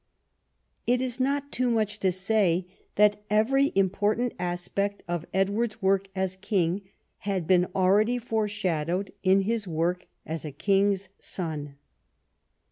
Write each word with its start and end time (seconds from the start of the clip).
It 0.87 0.99
is 0.99 1.19
not 1.19 1.51
too 1.51 1.69
much 1.69 1.99
to 1.99 2.11
say 2.11 2.65
that 2.95 3.23
every 3.29 3.71
important 3.75 4.33
aspect 4.39 5.03
of 5.07 5.27
Edward's 5.31 5.79
work 5.79 6.07
as 6.15 6.37
king 6.37 6.81
had 7.19 7.45
been 7.45 7.67
already 7.75 8.17
foreshadowed 8.17 9.13
in 9.21 9.41
his 9.41 9.67
work 9.67 10.07
as 10.25 10.43
a 10.43 10.51
king's 10.51 11.09
son. 11.19 11.75